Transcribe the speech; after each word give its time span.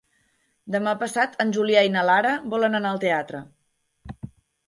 Demà 0.75 0.93
passat 1.01 1.35
en 1.43 1.51
Julià 1.57 1.83
i 1.87 1.91
na 1.97 2.05
Lara 2.09 2.31
volen 2.53 2.77
anar 2.79 2.93
al 2.95 3.01
teatre. 3.03 3.43